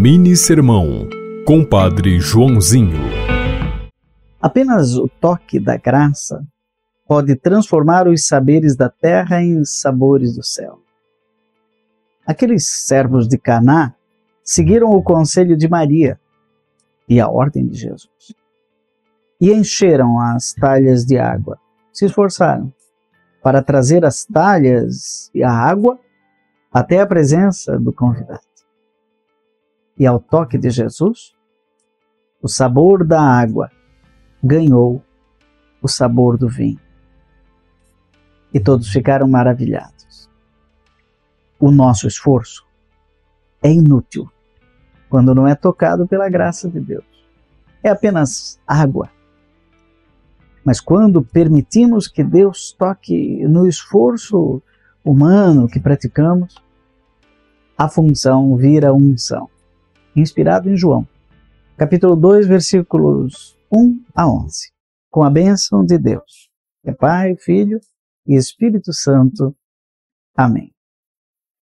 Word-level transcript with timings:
Mini 0.00 0.36
Sermão, 0.36 1.08
Compadre 1.44 2.20
Joãozinho. 2.20 3.00
Apenas 4.40 4.96
o 4.96 5.08
toque 5.08 5.58
da 5.58 5.76
graça 5.76 6.46
pode 7.04 7.34
transformar 7.34 8.06
os 8.06 8.24
saberes 8.24 8.76
da 8.76 8.88
terra 8.88 9.42
em 9.42 9.64
sabores 9.64 10.36
do 10.36 10.44
céu. 10.44 10.78
Aqueles 12.24 12.64
servos 12.64 13.26
de 13.26 13.36
Caná 13.36 13.92
seguiram 14.44 14.92
o 14.92 15.02
conselho 15.02 15.56
de 15.56 15.66
Maria 15.66 16.20
e 17.08 17.18
a 17.18 17.28
ordem 17.28 17.66
de 17.66 17.76
Jesus 17.76 18.36
e 19.40 19.52
encheram 19.52 20.20
as 20.20 20.52
talhas 20.52 21.04
de 21.04 21.18
água. 21.18 21.58
Se 21.92 22.04
esforçaram 22.04 22.72
para 23.42 23.64
trazer 23.64 24.04
as 24.04 24.24
talhas 24.24 25.28
e 25.34 25.42
a 25.42 25.50
água 25.50 25.98
até 26.72 27.00
a 27.00 27.06
presença 27.06 27.76
do 27.80 27.92
convidado. 27.92 28.57
E 29.98 30.06
ao 30.06 30.20
toque 30.20 30.56
de 30.56 30.70
Jesus, 30.70 31.34
o 32.40 32.48
sabor 32.48 33.06
da 33.06 33.20
água 33.20 33.70
ganhou 34.42 35.02
o 35.82 35.88
sabor 35.88 36.36
do 36.36 36.48
vinho. 36.48 36.80
E 38.52 38.60
todos 38.60 38.88
ficaram 38.88 39.28
maravilhados. 39.28 40.30
O 41.58 41.70
nosso 41.70 42.06
esforço 42.06 42.64
é 43.62 43.72
inútil 43.72 44.30
quando 45.10 45.34
não 45.34 45.48
é 45.48 45.54
tocado 45.54 46.06
pela 46.06 46.28
graça 46.28 46.68
de 46.68 46.78
Deus. 46.78 47.04
É 47.82 47.90
apenas 47.90 48.60
água 48.66 49.10
mas 50.68 50.82
quando 50.82 51.22
permitimos 51.22 52.06
que 52.06 52.22
Deus 52.22 52.76
toque 52.78 53.42
no 53.46 53.66
esforço 53.66 54.62
humano 55.02 55.66
que 55.66 55.80
praticamos, 55.80 56.62
a 57.74 57.88
função 57.88 58.54
vira 58.54 58.92
unção. 58.92 59.48
Inspirado 60.16 60.68
em 60.68 60.76
João, 60.76 61.06
capítulo 61.76 62.16
2, 62.16 62.46
versículos 62.46 63.56
1 63.72 64.04
a 64.14 64.28
11. 64.28 64.72
Com 65.10 65.22
a 65.22 65.30
bênção 65.30 65.84
de 65.84 65.98
Deus, 65.98 66.50
é 66.84 66.92
Pai, 66.92 67.36
Filho 67.36 67.80
e 68.26 68.36
Espírito 68.36 68.92
Santo. 68.92 69.54
Amém. 70.36 70.72